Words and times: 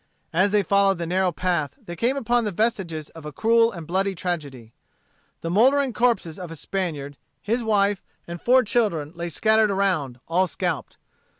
As 0.33 0.49
they 0.51 0.63
followed 0.63 0.97
the 0.97 1.05
narrow 1.05 1.31
path 1.31 1.75
they 1.85 1.95
came 1.95 2.17
upon 2.17 2.43
the 2.43 2.51
vestiges 2.51 3.09
of 3.09 3.23
a 3.23 3.31
cruel 3.31 3.71
and 3.71 3.85
bloody 3.85 4.15
tragedy. 4.15 4.73
The 5.41 5.51
mouldering 5.51 5.93
corpses 5.93 6.39
of 6.39 6.49
a 6.49 6.55
Spaniard, 6.55 7.17
his 7.39 7.61
wife, 7.61 8.01
and 8.25 8.41
four 8.41 8.63
children 8.63 9.11
lay 9.13 9.29
scattered 9.29 9.69
around, 9.69 10.19
all 10.27 10.47
scalped. 10.47 10.97